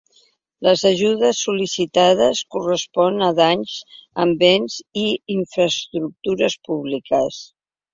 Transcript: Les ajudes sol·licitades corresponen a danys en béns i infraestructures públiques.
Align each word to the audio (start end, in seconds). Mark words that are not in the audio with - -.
Les 0.67 0.85
ajudes 0.89 1.41
sol·licitades 1.47 2.41
corresponen 2.57 3.27
a 3.29 3.29
danys 3.43 3.77
en 4.27 4.35
béns 4.43 4.83
i 5.07 5.09
infraestructures 5.39 6.63
públiques. 6.71 7.45